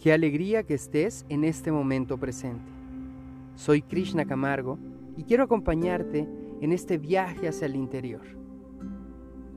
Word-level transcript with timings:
Qué 0.00 0.12
alegría 0.12 0.62
que 0.62 0.74
estés 0.74 1.26
en 1.28 1.42
este 1.42 1.72
momento 1.72 2.18
presente. 2.18 2.70
Soy 3.56 3.82
Krishna 3.82 4.26
Camargo 4.26 4.78
y 5.16 5.24
quiero 5.24 5.42
acompañarte 5.42 6.28
en 6.60 6.72
este 6.72 6.98
viaje 6.98 7.48
hacia 7.48 7.66
el 7.66 7.74
interior. 7.74 8.22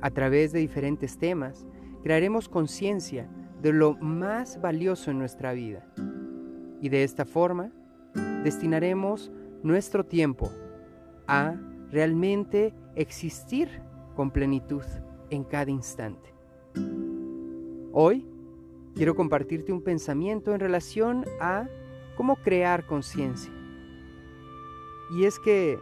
A 0.02 0.09
través 0.09 0.52
de 0.52 0.57
diferentes 0.57 1.20
temas, 1.20 1.67
crearemos 2.02 2.49
conciencia 2.49 3.30
de 3.62 3.71
lo 3.71 3.95
más 3.98 4.59
valioso 4.59 5.12
en 5.12 5.20
nuestra 5.20 5.54
vida. 5.54 5.85
Y 6.81 6.89
de 6.89 7.03
esta 7.03 7.26
forma, 7.26 7.71
destinaremos 8.44 9.31
nuestro 9.62 10.08
tiempo 10.08 10.49
a 11.27 11.53
realmente 11.91 12.73
existir 12.95 13.70
con 14.16 14.31
plenitud 14.31 14.84
en 15.30 15.44
cada 15.44 15.70
instante. 15.70 16.34
Hoy 17.94 18.26
quiero 18.95 19.16
compartirte 19.16 19.72
un 19.72 19.81
pensamiento 19.81 20.54
en 20.54 20.59
relación 20.59 21.26
a 21.40 21.68
cómo 22.16 22.36
crear 22.38 22.86
conciencia. 22.86 23.52
Y 25.12 25.26
es 25.26 25.40
que 25.40 25.80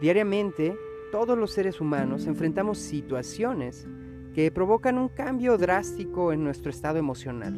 diariamente 0.00 0.76
todos 1.12 1.38
los 1.38 1.52
seres 1.52 1.80
humanos 1.80 2.26
enfrentamos 2.26 2.78
situaciones 2.78 3.86
que 4.34 4.50
provocan 4.50 4.98
un 4.98 5.08
cambio 5.08 5.56
drástico 5.56 6.32
en 6.32 6.42
nuestro 6.42 6.70
estado 6.70 6.98
emocional. 6.98 7.54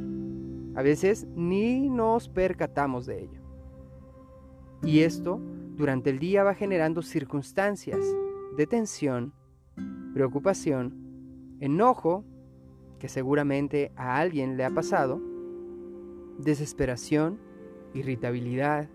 A 0.77 0.83
veces 0.83 1.27
ni 1.35 1.88
nos 1.88 2.29
percatamos 2.29 3.07
de 3.07 3.23
ello. 3.23 3.41
Y 4.83 5.01
esto 5.01 5.41
durante 5.77 6.10
el 6.10 6.19
día 6.19 6.45
va 6.45 6.55
generando 6.55 7.02
circunstancias 7.02 7.98
de 8.57 8.66
tensión, 8.66 9.33
preocupación, 10.12 11.57
enojo 11.60 12.24
que 12.98 13.09
seguramente 13.09 13.93
a 13.96 14.18
alguien 14.18 14.57
le 14.57 14.65
ha 14.65 14.71
pasado, 14.71 15.21
desesperación, 16.38 17.38
irritabilidad, 17.95 18.88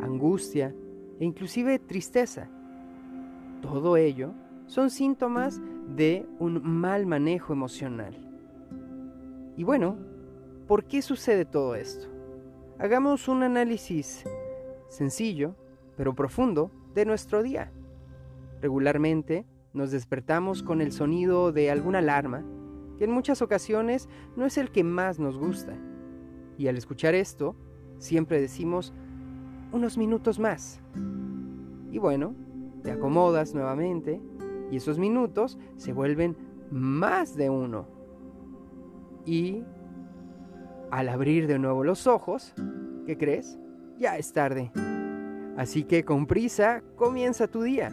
angustia 0.00 0.74
e 1.20 1.24
inclusive 1.24 1.78
tristeza. 1.78 2.48
Todo 3.62 3.96
ello 3.96 4.32
son 4.66 4.90
síntomas 4.90 5.60
de 5.96 6.26
un 6.38 6.62
mal 6.62 7.06
manejo 7.06 7.52
emocional. 7.52 8.16
Y 9.56 9.64
bueno, 9.64 9.96
¿por 10.66 10.84
qué 10.84 11.02
sucede 11.02 11.44
todo 11.44 11.74
esto? 11.74 12.06
Hagamos 12.78 13.26
un 13.26 13.42
análisis 13.42 14.24
sencillo, 14.88 15.56
pero 15.96 16.14
profundo, 16.14 16.70
de 16.94 17.04
nuestro 17.04 17.42
día. 17.42 17.72
Regularmente 18.60 19.46
nos 19.72 19.90
despertamos 19.90 20.62
con 20.62 20.80
el 20.80 20.92
sonido 20.92 21.52
de 21.52 21.70
alguna 21.70 21.98
alarma 21.98 22.44
que 22.98 23.04
en 23.04 23.12
muchas 23.12 23.40
ocasiones 23.42 24.08
no 24.36 24.44
es 24.44 24.58
el 24.58 24.70
que 24.70 24.84
más 24.84 25.18
nos 25.18 25.38
gusta. 25.38 25.74
Y 26.58 26.66
al 26.66 26.76
escuchar 26.76 27.14
esto, 27.14 27.54
siempre 27.98 28.40
decimos 28.40 28.92
unos 29.72 29.96
minutos 29.96 30.38
más. 30.38 30.80
Y 31.90 31.98
bueno, 31.98 32.34
te 32.82 32.90
acomodas 32.90 33.54
nuevamente 33.54 34.20
y 34.70 34.76
esos 34.76 34.98
minutos 34.98 35.58
se 35.76 35.92
vuelven 35.92 36.36
más 36.70 37.36
de 37.36 37.50
uno. 37.50 37.86
Y 39.24 39.62
al 40.90 41.08
abrir 41.08 41.46
de 41.46 41.58
nuevo 41.58 41.84
los 41.84 42.06
ojos, 42.06 42.54
¿qué 43.06 43.16
crees? 43.16 43.58
Ya 43.98 44.16
es 44.16 44.32
tarde. 44.32 44.72
Así 45.56 45.84
que 45.84 46.04
con 46.04 46.26
prisa 46.26 46.82
comienza 46.96 47.48
tu 47.48 47.62
día. 47.62 47.92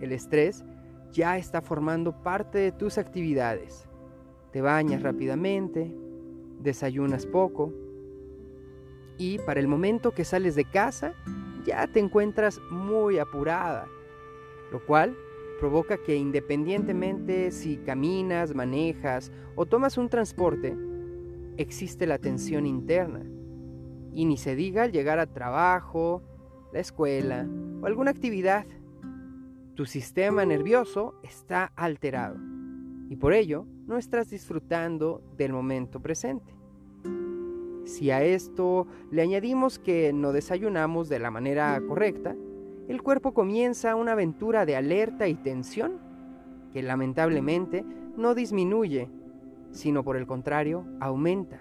El 0.00 0.12
estrés 0.12 0.64
ya 1.10 1.36
está 1.36 1.60
formando 1.60 2.22
parte 2.22 2.58
de 2.58 2.72
tus 2.72 2.98
actividades. 2.98 3.89
Te 4.52 4.60
bañas 4.60 5.02
rápidamente, 5.02 5.94
desayunas 6.60 7.26
poco 7.26 7.72
y 9.16 9.38
para 9.38 9.60
el 9.60 9.68
momento 9.68 10.12
que 10.12 10.24
sales 10.24 10.54
de 10.54 10.64
casa 10.64 11.14
ya 11.64 11.86
te 11.86 12.00
encuentras 12.00 12.60
muy 12.70 13.18
apurada, 13.18 13.86
lo 14.72 14.84
cual 14.86 15.16
provoca 15.60 15.98
que 15.98 16.16
independientemente 16.16 17.50
si 17.50 17.76
caminas, 17.76 18.54
manejas 18.54 19.30
o 19.56 19.66
tomas 19.66 19.98
un 19.98 20.08
transporte, 20.08 20.76
existe 21.58 22.06
la 22.06 22.18
tensión 22.18 22.66
interna. 22.66 23.22
Y 24.14 24.24
ni 24.24 24.36
se 24.38 24.56
diga 24.56 24.84
al 24.84 24.92
llegar 24.92 25.18
a 25.18 25.26
trabajo, 25.26 26.22
la 26.72 26.80
escuela 26.80 27.46
o 27.82 27.86
alguna 27.86 28.10
actividad, 28.10 28.66
tu 29.74 29.86
sistema 29.86 30.44
nervioso 30.44 31.14
está 31.22 31.72
alterado 31.76 32.36
y 33.10 33.16
por 33.16 33.32
ello 33.32 33.66
no 33.90 33.98
estás 33.98 34.30
disfrutando 34.30 35.20
del 35.36 35.52
momento 35.52 35.98
presente. 35.98 36.54
Si 37.84 38.12
a 38.12 38.22
esto 38.22 38.86
le 39.10 39.20
añadimos 39.20 39.80
que 39.80 40.12
no 40.12 40.32
desayunamos 40.32 41.08
de 41.08 41.18
la 41.18 41.32
manera 41.32 41.78
correcta, 41.88 42.36
el 42.86 43.02
cuerpo 43.02 43.34
comienza 43.34 43.96
una 43.96 44.12
aventura 44.12 44.64
de 44.64 44.76
alerta 44.76 45.26
y 45.26 45.34
tensión 45.34 45.98
que 46.72 46.84
lamentablemente 46.84 47.84
no 48.16 48.36
disminuye, 48.36 49.10
sino 49.72 50.04
por 50.04 50.16
el 50.16 50.28
contrario 50.28 50.84
aumenta, 51.00 51.60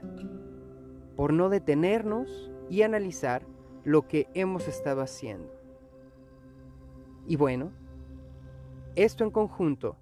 por 1.15 1.33
no 1.33 1.49
detenernos 1.49 2.51
y 2.69 2.83
analizar 2.83 3.41
lo 3.83 4.07
que 4.07 4.27
hemos 4.35 4.67
estado 4.67 5.01
haciendo. 5.01 5.51
Y 7.27 7.37
bueno, 7.37 7.71
esto 8.95 9.23
en 9.23 9.31
conjunto 9.31 9.95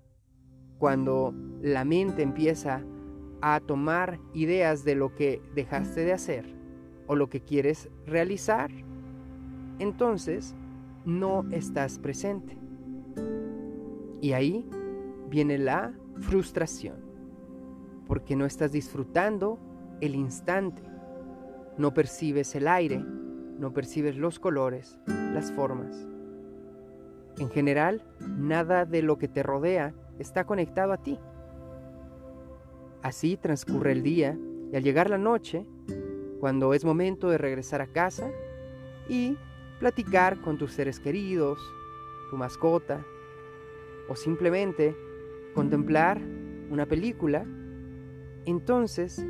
cuando 0.80 1.34
la 1.62 1.86
mente 1.86 2.22
empieza 2.22 2.84
a 3.42 3.60
tomar 3.60 4.20
ideas 4.34 4.84
de 4.84 4.96
lo 4.96 5.16
que 5.16 5.42
dejaste 5.56 6.04
de 6.04 6.14
hacer 6.14 6.46
o 7.08 7.16
lo 7.16 7.30
que 7.30 7.42
quieres 7.42 7.90
realizar, 8.06 8.72
entonces 9.80 10.56
no 11.06 11.46
estás 11.52 12.00
presente. 12.00 12.58
Y 14.22 14.34
ahí 14.34 14.68
viene 15.30 15.58
la 15.58 15.94
frustración, 16.20 16.96
porque 18.08 18.36
no 18.36 18.46
estás 18.46 18.72
disfrutando 18.72 19.60
el 20.02 20.16
instante, 20.16 20.82
no 21.78 21.94
percibes 21.94 22.56
el 22.56 22.68
aire, 22.68 23.04
no 23.60 23.74
percibes 23.74 24.18
los 24.18 24.40
colores, 24.40 25.00
las 25.06 25.52
formas. 25.52 26.08
En 27.38 27.50
general, 27.50 28.04
nada 28.20 28.86
de 28.86 29.04
lo 29.04 29.18
que 29.18 29.28
te 29.28 29.44
rodea 29.44 29.94
está 30.20 30.46
conectado 30.46 30.94
a 30.94 30.98
ti. 30.98 31.20
Así 33.02 33.38
transcurre 33.38 33.92
el 33.92 34.04
día 34.04 34.38
y 34.72 34.76
al 34.76 34.84
llegar 34.84 35.10
la 35.10 35.18
noche, 35.18 35.66
cuando 36.40 36.74
es 36.74 36.84
momento 36.84 37.30
de 37.30 37.38
regresar 37.38 37.82
a 37.82 37.88
casa 37.88 38.30
y 39.08 39.38
platicar 39.80 40.42
con 40.42 40.58
tus 40.58 40.74
seres 40.74 41.00
queridos, 41.00 41.60
tu 42.30 42.38
mascota, 42.38 43.06
o 44.10 44.16
simplemente 44.16 44.96
contemplar 45.54 46.22
una 46.70 46.86
película, 46.86 47.46
entonces 48.46 49.26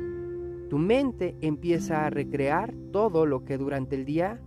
tu 0.68 0.78
mente 0.78 1.36
empieza 1.40 2.06
a 2.06 2.10
recrear 2.10 2.74
todo 2.92 3.26
lo 3.26 3.44
que 3.44 3.58
durante 3.58 3.96
el 3.96 4.04
día 4.04 4.40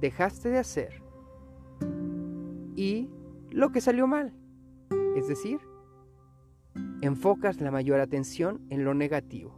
dejaste 0.00 0.48
de 0.50 0.58
hacer 0.58 1.02
y 2.76 3.10
lo 3.50 3.72
que 3.72 3.80
salió 3.80 4.06
mal, 4.06 4.32
es 5.16 5.28
decir, 5.28 5.58
enfocas 7.00 7.60
la 7.60 7.70
mayor 7.70 8.00
atención 8.00 8.60
en 8.70 8.84
lo 8.84 8.94
negativo. 8.94 9.54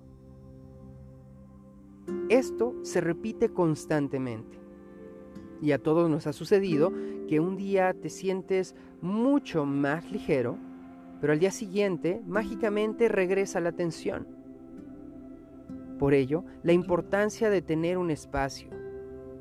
Esto 2.29 2.75
se 2.83 3.01
repite 3.01 3.51
constantemente. 3.51 4.59
Y 5.63 5.73
a 5.73 5.79
todos 5.79 6.09
nos 6.09 6.27
ha 6.27 6.33
sucedido 6.33 6.93
que 7.29 7.41
un 7.41 7.57
día 7.57 7.95
te 7.95 8.09
sientes 8.09 8.75
mucho 9.01 9.67
más 9.67 10.11
ligero, 10.11 10.57
pero 11.21 11.33
al 11.33 11.39
día 11.39 11.51
siguiente 11.51 12.23
mágicamente 12.27 13.09
regresa 13.09 13.61
la 13.61 13.73
tensión. 13.73 14.27
Por 15.99 16.15
ello, 16.15 16.45
la 16.63 16.73
importancia 16.73 17.51
de 17.51 17.61
tener 17.63 17.99
un 17.99 18.11
espacio 18.11 18.71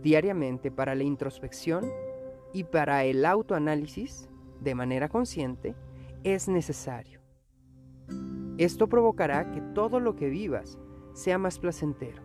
diariamente 0.03 0.71
para 0.71 0.93
la 0.95 1.03
introspección 1.03 1.89
y 2.53 2.65
para 2.65 3.03
el 3.05 3.25
autoanálisis 3.25 4.29
de 4.59 4.75
manera 4.75 5.07
consciente 5.07 5.75
es 6.23 6.47
necesario. 6.47 7.18
Esto 8.59 8.87
provocará 8.87 9.51
que 9.51 9.61
todo 9.61 10.01
lo 10.01 10.17
que 10.17 10.29
vivas 10.29 10.77
sea 11.13 11.37
más 11.37 11.59
placentero, 11.59 12.21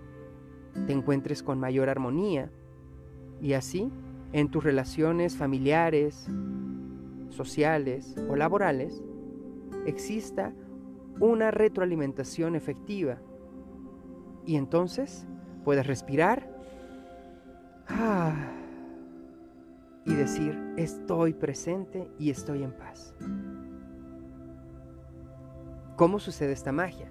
te 0.88 0.92
encuentres 0.92 1.44
con 1.44 1.60
mayor 1.60 1.88
armonía 1.88 2.50
y 3.40 3.52
así 3.52 3.92
en 4.32 4.50
tus 4.50 4.64
relaciones 4.64 5.36
familiares, 5.36 6.28
sociales 7.28 8.16
o 8.28 8.34
laborales 8.34 9.00
exista 9.86 10.52
una 11.20 11.52
retroalimentación 11.52 12.56
efectiva 12.56 13.19
y 14.44 14.56
entonces 14.56 15.28
puedes 15.64 15.86
respirar 15.86 16.52
ah, 17.86 18.34
y 20.04 20.14
decir 20.14 20.58
estoy 20.76 21.32
presente 21.32 22.10
y 22.19 22.31
estoy 22.31 22.64
en 22.64 22.72
paz. 22.72 23.14
¿Cómo 25.96 26.19
sucede 26.19 26.52
esta 26.52 26.73
magia? 26.73 27.08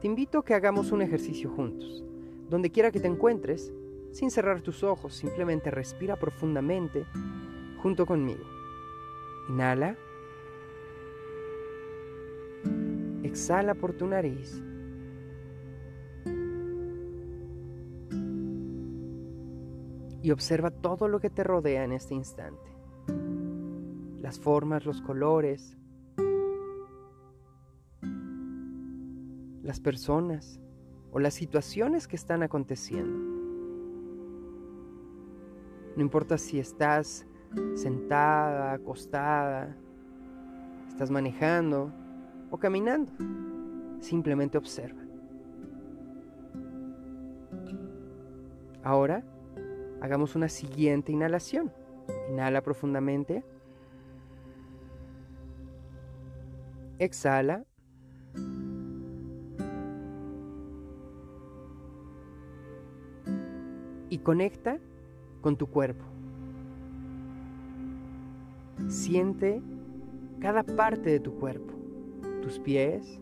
Te 0.00 0.08
invito 0.08 0.40
a 0.40 0.44
que 0.44 0.54
hagamos 0.54 0.90
un 0.90 1.02
ejercicio 1.02 1.48
juntos, 1.48 2.02
donde 2.48 2.72
quiera 2.72 2.90
que 2.90 2.98
te 2.98 3.06
encuentres, 3.06 3.72
sin 4.10 4.32
cerrar 4.32 4.60
tus 4.60 4.82
ojos, 4.82 5.14
simplemente 5.14 5.70
respira 5.70 6.16
profundamente 6.16 7.06
junto 7.80 8.04
conmigo. 8.04 8.42
Inhala. 9.48 9.96
Exhala 13.22 13.76
por 13.76 13.92
tu 13.92 14.08
nariz. 14.08 14.60
Y 20.22 20.30
observa 20.32 20.72
todo 20.72 21.06
lo 21.06 21.20
que 21.20 21.30
te 21.30 21.44
rodea 21.44 21.84
en 21.84 21.92
este 21.92 22.14
instante. 22.14 22.68
Las 24.20 24.40
formas, 24.40 24.84
los 24.84 25.00
colores, 25.00 25.78
las 29.72 29.80
personas 29.80 30.60
o 31.12 31.18
las 31.18 31.32
situaciones 31.32 32.06
que 32.06 32.14
están 32.14 32.42
aconteciendo. 32.42 33.18
No 35.96 36.02
importa 36.02 36.36
si 36.36 36.58
estás 36.58 37.26
sentada, 37.74 38.74
acostada, 38.74 39.74
estás 40.88 41.10
manejando 41.10 41.90
o 42.50 42.58
caminando. 42.58 43.10
Simplemente 44.00 44.58
observa. 44.58 45.00
Ahora 48.84 49.24
hagamos 50.02 50.36
una 50.36 50.50
siguiente 50.50 51.12
inhalación. 51.12 51.72
Inhala 52.28 52.60
profundamente. 52.60 53.42
Exhala. 56.98 57.64
Conecta 64.22 64.78
con 65.40 65.56
tu 65.56 65.66
cuerpo. 65.66 66.04
Siente 68.88 69.62
cada 70.40 70.62
parte 70.62 71.10
de 71.10 71.20
tu 71.20 71.34
cuerpo, 71.34 71.72
tus 72.42 72.58
pies, 72.58 73.20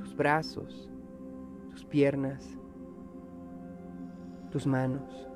tus 0.00 0.14
brazos, 0.16 0.88
tus 1.70 1.84
piernas, 1.84 2.46
tus 4.50 4.66
manos, 4.66 5.28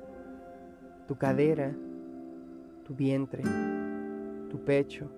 tu 1.07 1.15
cadera, 1.15 1.75
tu 2.83 2.93
vientre, 2.93 3.43
tu 4.49 4.59
pecho. 4.63 5.09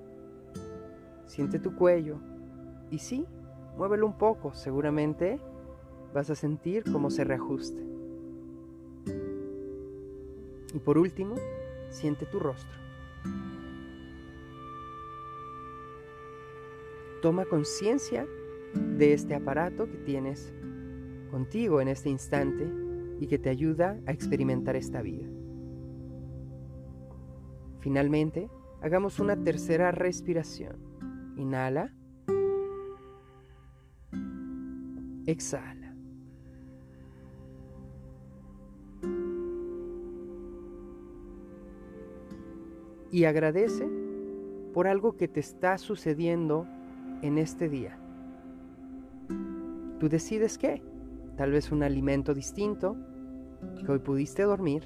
Siente 1.25 1.59
tu 1.59 1.75
cuello 1.75 2.17
y 2.89 2.99
sí, 2.99 3.25
muévelo 3.77 4.05
un 4.07 4.17
poco, 4.17 4.53
seguramente 4.53 5.39
vas 6.13 6.29
a 6.29 6.35
sentir 6.35 6.83
cómo 6.91 7.09
se 7.09 7.23
reajuste. 7.23 7.98
Y 10.73 10.79
por 10.79 10.97
último, 10.97 11.35
siente 11.89 12.25
tu 12.25 12.39
rostro. 12.39 12.77
Toma 17.21 17.45
conciencia 17.45 18.25
de 18.73 19.13
este 19.13 19.35
aparato 19.35 19.89
que 19.89 19.97
tienes 19.97 20.53
contigo 21.31 21.81
en 21.81 21.89
este 21.89 22.09
instante 22.09 22.71
y 23.19 23.27
que 23.27 23.37
te 23.37 23.49
ayuda 23.49 23.99
a 24.05 24.11
experimentar 24.11 24.75
esta 24.75 25.01
vida. 25.01 25.27
Finalmente, 27.81 28.49
hagamos 28.81 29.19
una 29.19 29.35
tercera 29.41 29.91
respiración. 29.91 30.77
Inhala. 31.37 31.93
Exhala. 35.25 35.78
Y 43.11 43.25
agradece 43.25 43.87
por 44.73 44.87
algo 44.87 45.17
que 45.17 45.27
te 45.27 45.39
está 45.39 45.77
sucediendo 45.77 46.67
en 47.21 47.37
este 47.37 47.69
día. 47.69 47.97
Tú 49.99 50.07
decides 50.09 50.57
qué. 50.57 50.81
Tal 51.35 51.51
vez 51.51 51.71
un 51.71 51.83
alimento 51.83 52.33
distinto, 52.33 52.95
que 53.85 53.91
hoy 53.91 53.99
pudiste 53.99 54.43
dormir, 54.43 54.83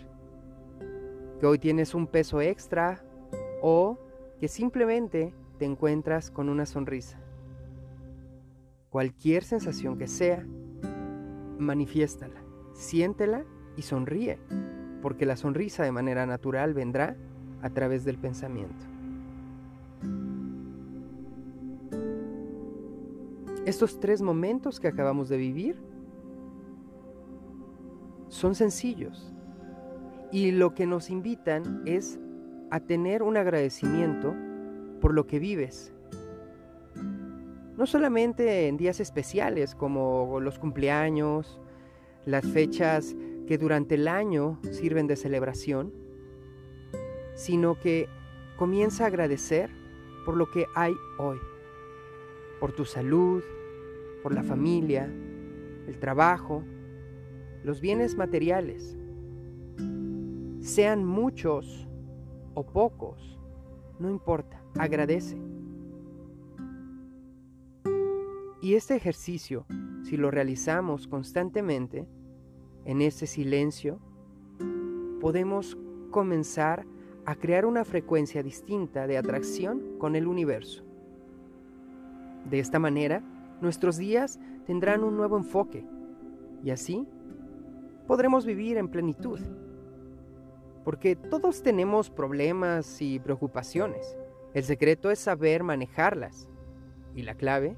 que 1.40 1.46
hoy 1.46 1.60
tienes 1.60 1.94
un 1.94 2.08
peso 2.08 2.42
extra 2.42 3.04
o 3.62 3.98
que 4.40 4.48
simplemente 4.48 5.34
te 5.58 5.66
encuentras 5.66 6.32
con 6.32 6.50
una 6.50 6.66
sonrisa. 6.66 7.20
Cualquier 8.90 9.44
sensación 9.44 9.98
que 9.98 10.08
sea, 10.08 10.46
manifiéstala, 11.58 12.44
siéntela 12.74 13.46
y 13.76 13.82
sonríe, 13.82 14.40
porque 15.02 15.26
la 15.26 15.36
sonrisa 15.36 15.84
de 15.84 15.92
manera 15.92 16.26
natural 16.26 16.74
vendrá 16.74 17.18
a 17.64 17.70
través 17.70 18.04
del 18.06 18.18
pensamiento. 18.18 18.86
Estos 23.66 24.00
tres 24.02 24.22
momentos 24.22 24.82
que 24.82 24.90
acabamos 24.90 25.30
de 25.30 25.38
vivir 25.38 25.82
son 28.28 28.54
sencillos 28.54 29.34
y 30.32 30.52
lo 30.52 30.74
que 30.74 30.86
nos 30.86 31.10
invitan 31.10 31.82
es 31.86 32.20
a 32.70 32.82
tener 32.82 33.24
un 33.24 33.38
agradecimiento 33.38 34.36
por 35.00 35.14
lo 35.14 35.26
que 35.26 35.40
vives. 35.40 35.94
No 37.78 37.86
solamente 37.86 38.68
en 38.68 38.76
días 38.76 39.00
especiales 39.00 39.74
como 39.74 40.42
los 40.42 40.60
cumpleaños, 40.60 41.62
las 42.26 42.46
fechas 42.46 43.16
que 43.48 43.58
durante 43.58 43.96
el 43.96 44.10
año 44.10 44.60
sirven 44.72 45.08
de 45.08 45.16
celebración, 45.16 46.03
sino 47.36 47.80
que 47.80 48.08
comienza 48.58 49.04
a 49.04 49.08
agradecer 49.08 49.70
por 50.26 50.38
lo 50.38 50.50
que 50.52 50.66
hay 50.76 50.94
hoy 51.18 51.40
por 52.64 52.72
tu 52.72 52.86
salud, 52.86 53.44
por 54.22 54.34
la 54.34 54.42
familia, 54.42 55.04
el 55.86 56.00
trabajo, 56.00 56.64
los 57.62 57.82
bienes 57.82 58.16
materiales. 58.16 58.98
Sean 60.62 61.04
muchos 61.04 61.90
o 62.54 62.66
pocos, 62.66 63.38
no 64.00 64.10
importa, 64.10 64.64
agradece. 64.80 65.38
Y 68.62 68.76
este 68.76 68.96
ejercicio, 68.96 69.66
si 70.04 70.16
lo 70.16 70.32
realizamos 70.32 71.10
constantemente, 71.10 72.08
en 72.86 73.02
ese 73.02 73.28
silencio, 73.28 74.00
podemos 75.20 75.78
comenzar 76.12 76.80
a 76.82 76.86
crear 77.36 77.66
una 77.66 77.86
frecuencia 77.86 78.44
distinta 78.44 79.08
de 79.08 79.18
atracción 79.18 79.98
con 79.98 80.16
el 80.16 80.28
universo. 80.28 80.84
De 82.50 82.60
esta 82.60 82.80
manera, 82.80 83.24
nuestros 83.62 83.98
días 83.98 84.40
tendrán 84.66 85.04
un 85.04 85.16
nuevo 85.16 85.38
enfoque 85.38 85.86
y 86.64 86.72
así 86.72 87.08
podremos 88.08 88.46
vivir 88.46 88.78
en 88.78 88.90
plenitud. 88.90 89.40
Porque 90.84 91.16
todos 91.16 91.64
tenemos 91.64 92.10
problemas 92.10 93.02
y 93.02 93.20
preocupaciones. 93.20 94.18
El 94.54 94.64
secreto 94.64 95.12
es 95.12 95.20
saber 95.20 95.64
manejarlas. 95.64 96.50
Y 97.16 97.22
la 97.24 97.36
clave 97.36 97.78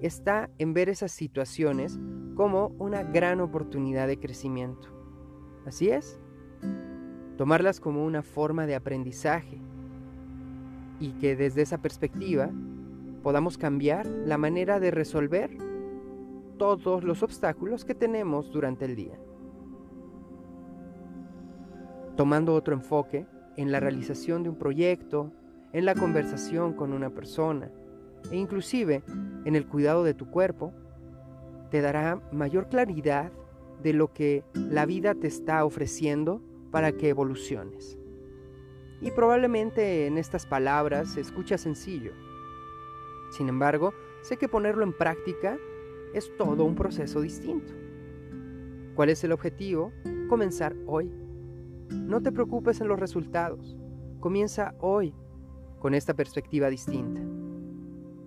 está 0.00 0.50
en 0.58 0.74
ver 0.74 0.88
esas 0.88 1.12
situaciones 1.12 1.98
como 2.34 2.68
una 2.78 3.02
gran 3.02 3.40
oportunidad 3.40 4.06
de 4.06 4.18
crecimiento. 4.18 4.88
Así 5.64 5.88
es. 5.88 6.20
Tomarlas 7.36 7.80
como 7.80 8.04
una 8.04 8.22
forma 8.22 8.66
de 8.66 8.74
aprendizaje. 8.74 9.58
Y 11.00 11.12
que 11.12 11.36
desde 11.36 11.62
esa 11.62 11.78
perspectiva 11.78 12.50
podamos 13.22 13.58
cambiar 13.58 14.06
la 14.06 14.38
manera 14.38 14.80
de 14.80 14.90
resolver 14.90 15.50
todos 16.58 17.02
los 17.02 17.22
obstáculos 17.22 17.84
que 17.84 17.94
tenemos 17.94 18.52
durante 18.52 18.84
el 18.84 18.94
día. 18.94 19.18
Tomando 22.16 22.54
otro 22.54 22.74
enfoque 22.74 23.26
en 23.56 23.72
la 23.72 23.80
realización 23.80 24.42
de 24.42 24.50
un 24.50 24.56
proyecto, 24.56 25.32
en 25.72 25.84
la 25.84 25.94
conversación 25.94 26.74
con 26.74 26.92
una 26.92 27.10
persona 27.10 27.70
e 28.30 28.36
inclusive 28.36 29.02
en 29.44 29.56
el 29.56 29.66
cuidado 29.66 30.04
de 30.04 30.14
tu 30.14 30.30
cuerpo, 30.30 30.72
te 31.70 31.80
dará 31.80 32.20
mayor 32.30 32.68
claridad 32.68 33.32
de 33.82 33.92
lo 33.92 34.12
que 34.12 34.44
la 34.54 34.86
vida 34.86 35.14
te 35.14 35.26
está 35.26 35.64
ofreciendo 35.64 36.40
para 36.72 36.90
que 36.90 37.10
evoluciones. 37.10 37.96
Y 39.00 39.12
probablemente 39.12 40.06
en 40.08 40.18
estas 40.18 40.46
palabras 40.46 41.12
se 41.12 41.20
escucha 41.20 41.56
sencillo, 41.58 42.12
sin 43.32 43.48
embargo, 43.48 43.94
sé 44.20 44.36
que 44.36 44.46
ponerlo 44.46 44.84
en 44.84 44.92
práctica 44.92 45.58
es 46.12 46.30
todo 46.36 46.64
un 46.64 46.74
proceso 46.74 47.22
distinto. 47.22 47.72
¿Cuál 48.94 49.08
es 49.08 49.24
el 49.24 49.32
objetivo? 49.32 49.90
Comenzar 50.28 50.76
hoy. 50.86 51.10
No 51.90 52.20
te 52.20 52.30
preocupes 52.30 52.82
en 52.82 52.88
los 52.88 53.00
resultados. 53.00 53.74
Comienza 54.20 54.74
hoy 54.80 55.14
con 55.78 55.94
esta 55.94 56.12
perspectiva 56.12 56.68
distinta. 56.68 57.22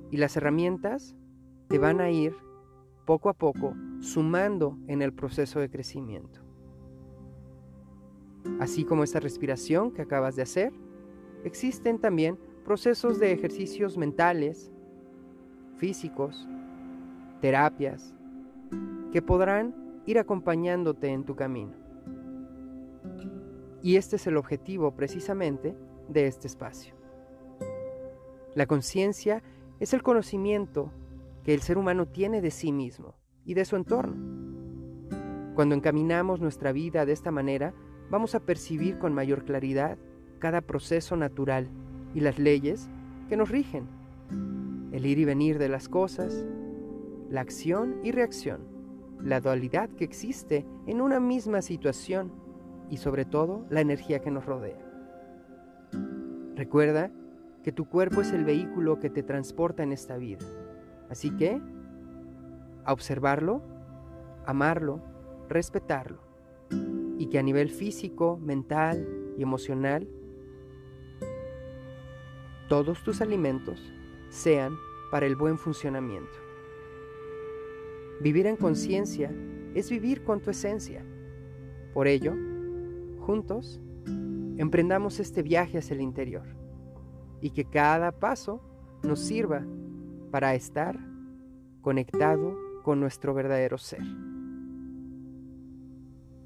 Y 0.09 0.17
las 0.17 0.35
herramientas 0.37 1.15
te 1.67 1.77
van 1.77 2.01
a 2.01 2.09
ir 2.09 2.35
poco 3.05 3.29
a 3.29 3.33
poco 3.33 3.75
sumando 3.99 4.75
en 4.87 5.03
el 5.03 5.13
proceso 5.13 5.59
de 5.59 5.69
crecimiento. 5.69 6.44
Así 8.59 8.85
como 8.85 9.03
esa 9.03 9.19
respiración 9.19 9.91
que 9.91 10.01
acabas 10.01 10.35
de 10.35 10.43
hacer, 10.43 10.73
existen 11.43 11.99
también 11.99 12.37
procesos 12.63 13.19
de 13.19 13.31
ejercicios 13.31 13.97
mentales, 13.97 14.71
físicos, 15.77 16.47
terapias, 17.41 18.15
que 19.11 19.21
podrán 19.21 19.75
ir 20.05 20.19
acompañándote 20.19 21.09
en 21.09 21.25
tu 21.25 21.35
camino. 21.35 21.73
Y 23.81 23.97
este 23.97 24.15
es 24.15 24.25
el 24.25 24.37
objetivo 24.37 24.95
precisamente 24.95 25.75
de 26.09 26.27
este 26.27 26.47
espacio. 26.47 26.95
La 28.55 28.65
conciencia 28.65 29.43
es 29.79 29.93
el 29.93 30.01
conocimiento 30.01 30.91
que 31.43 31.53
el 31.53 31.61
ser 31.61 31.77
humano 31.77 32.07
tiene 32.07 32.41
de 32.41 32.51
sí 32.51 32.71
mismo 32.71 33.15
y 33.43 33.53
de 33.53 33.65
su 33.65 33.75
entorno. 33.75 34.15
Cuando 35.53 35.75
encaminamos 35.75 36.41
nuestra 36.41 36.71
vida 36.71 37.05
de 37.05 37.13
esta 37.13 37.31
manera, 37.31 37.73
vamos 38.09 38.35
a 38.35 38.39
percibir 38.39 38.97
con 38.97 39.13
mayor 39.13 39.45
claridad 39.45 39.97
cada 40.39 40.61
proceso 40.61 41.15
natural 41.15 41.69
y 42.13 42.19
las 42.19 42.39
leyes 42.39 42.89
que 43.29 43.37
nos 43.37 43.49
rigen, 43.49 43.87
el 44.91 45.05
ir 45.05 45.19
y 45.19 45.25
venir 45.25 45.57
de 45.57 45.69
las 45.69 45.89
cosas, 45.89 46.45
la 47.29 47.41
acción 47.41 47.97
y 48.03 48.11
reacción, 48.11 48.61
la 49.21 49.41
dualidad 49.41 49.89
que 49.89 50.03
existe 50.03 50.65
en 50.87 51.01
una 51.01 51.19
misma 51.19 51.61
situación 51.61 52.31
y 52.89 52.97
sobre 52.97 53.25
todo 53.25 53.65
la 53.69 53.81
energía 53.81 54.19
que 54.19 54.31
nos 54.31 54.45
rodea. 54.45 54.79
Recuerda 56.55 57.11
que 57.63 57.71
tu 57.71 57.85
cuerpo 57.85 58.21
es 58.21 58.31
el 58.31 58.45
vehículo 58.45 58.99
que 58.99 59.09
te 59.09 59.23
transporta 59.23 59.83
en 59.83 59.91
esta 59.91 60.17
vida. 60.17 60.45
Así 61.09 61.35
que, 61.35 61.59
a 62.83 62.93
observarlo, 62.93 63.63
amarlo, 64.45 65.01
respetarlo, 65.49 66.19
y 67.17 67.27
que 67.27 67.39
a 67.39 67.43
nivel 67.43 67.69
físico, 67.69 68.37
mental 68.37 69.07
y 69.37 69.43
emocional, 69.43 70.07
todos 72.67 73.03
tus 73.03 73.21
alimentos 73.21 73.93
sean 74.29 74.75
para 75.11 75.25
el 75.25 75.35
buen 75.35 75.57
funcionamiento. 75.57 76.33
Vivir 78.21 78.47
en 78.47 78.55
conciencia 78.55 79.31
es 79.73 79.89
vivir 79.89 80.23
con 80.23 80.41
tu 80.41 80.49
esencia. 80.49 81.05
Por 81.93 82.07
ello, 82.07 82.33
juntos, 83.19 83.79
emprendamos 84.57 85.19
este 85.19 85.43
viaje 85.43 85.77
hacia 85.77 85.93
el 85.93 86.01
interior 86.01 86.47
y 87.41 87.51
que 87.51 87.65
cada 87.65 88.11
paso 88.11 88.61
nos 89.03 89.19
sirva 89.19 89.65
para 90.31 90.55
estar 90.55 90.97
conectado 91.81 92.57
con 92.83 92.99
nuestro 92.99 93.33
verdadero 93.33 93.77
ser. 93.77 94.01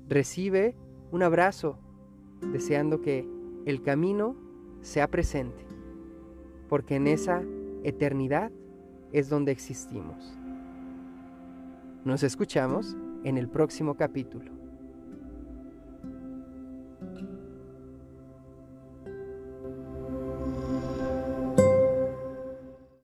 Recibe 0.09 0.75
un 1.11 1.21
abrazo 1.21 1.77
deseando 2.51 2.99
que 2.99 3.29
el 3.65 3.83
camino 3.83 4.35
sea 4.81 5.07
presente, 5.07 5.63
porque 6.67 6.95
en 6.95 7.05
esa 7.05 7.43
eternidad 7.83 8.51
es 9.11 9.29
donde 9.29 9.51
existimos. 9.51 10.35
Nos 12.05 12.23
escuchamos 12.23 12.97
en 13.23 13.37
el 13.37 13.49
próximo 13.49 13.97
capítulo. 13.97 14.58